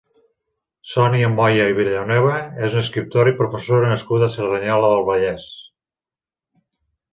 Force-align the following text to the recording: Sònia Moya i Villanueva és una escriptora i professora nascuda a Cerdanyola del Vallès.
Sònia 0.93 1.27
Moya 1.33 1.67
i 1.73 1.75
Villanueva 1.79 2.39
és 2.69 2.77
una 2.77 2.83
escriptora 2.87 3.35
i 3.35 3.37
professora 3.43 3.93
nascuda 3.93 4.31
a 4.33 4.37
Cerdanyola 4.39 4.93
del 4.97 5.07
Vallès. 5.13 5.49